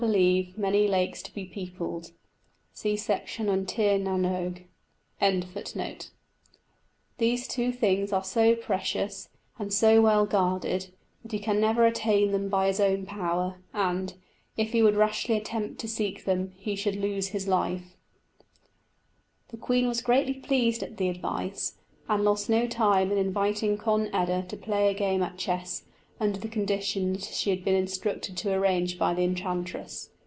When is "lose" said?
16.95-17.27